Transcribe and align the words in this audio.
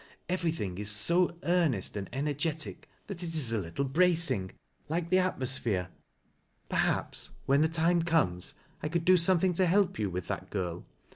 Everything 0.27 0.79
is 0.79 0.89
so 0.89 1.37
earnest 1.43 1.95
and 1.95 2.11
ener 2.11 2.33
getic, 2.33 2.85
that 3.05 3.21
it 3.21 3.35
is 3.35 3.51
a 3.53 3.59
little 3.59 3.85
bracing— 3.85 4.49
^like 4.89 5.09
the 5.11 5.19
atmosphere. 5.19 5.89
Per 6.69 6.77
haps— 6.77 7.29
when 7.45 7.61
the 7.61 7.69
time 7.69 8.01
comes— 8.01 8.55
I 8.81 8.89
could 8.89 9.05
do 9.05 9.15
something 9.15 9.53
to 9.53 9.67
help 9.67 9.99
you 9.99 10.09
with 10.09 10.25
that 10.25 10.49
girl. 10.49 10.85